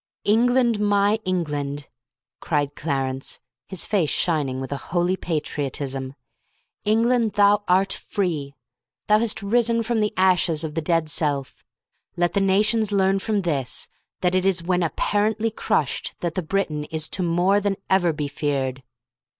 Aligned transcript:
"England, 0.25 0.79
my 0.79 1.19
England!" 1.25 1.87
cried 2.39 2.73
Clarence, 2.75 3.39
his 3.67 3.85
face 3.85 4.09
shining 4.09 4.59
with 4.59 4.71
a 4.71 4.77
holy 4.89 5.15
patriotism. 5.15 6.15
"England, 6.83 7.33
thou 7.33 7.63
art 7.67 7.93
free! 7.93 8.55
Thou 9.05 9.19
hast 9.19 9.43
risen 9.43 9.83
from 9.83 9.99
the 9.99 10.11
ashes 10.17 10.63
of 10.63 10.73
the 10.73 10.81
dead 10.81 11.07
self. 11.07 11.63
Let 12.17 12.33
the 12.33 12.41
nations 12.41 12.91
learn 12.91 13.19
from 13.19 13.41
this 13.41 13.87
that 14.21 14.33
it 14.33 14.43
is 14.43 14.63
when 14.63 14.81
apparently 14.81 15.51
crushed 15.51 16.15
that 16.21 16.33
the 16.33 16.41
Briton 16.41 16.85
is 16.85 17.07
to 17.09 17.21
more 17.21 17.59
than 17.59 17.75
ever 17.87 18.11
be 18.11 18.27
feared." 18.27 18.81